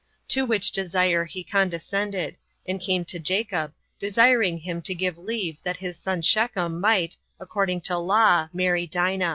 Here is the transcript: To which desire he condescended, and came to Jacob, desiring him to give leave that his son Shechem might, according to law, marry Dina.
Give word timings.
To 0.29 0.47
which 0.47 0.71
desire 0.71 1.25
he 1.25 1.43
condescended, 1.43 2.35
and 2.67 2.81
came 2.81 3.05
to 3.05 3.19
Jacob, 3.19 3.71
desiring 3.99 4.57
him 4.57 4.81
to 4.81 4.95
give 4.95 5.19
leave 5.19 5.61
that 5.61 5.77
his 5.77 5.95
son 5.95 6.23
Shechem 6.23 6.79
might, 6.81 7.17
according 7.39 7.81
to 7.81 7.99
law, 7.99 8.49
marry 8.51 8.87
Dina. 8.87 9.29